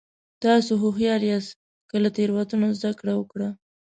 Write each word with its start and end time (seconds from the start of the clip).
تاسو 0.43 0.71
هوښیار 0.81 1.21
یاست 1.29 1.51
که 1.89 1.95
له 2.03 2.09
تېروتنو 2.15 2.67
زده 2.79 2.91
کړه 2.99 3.13
وکړه. 3.17 3.49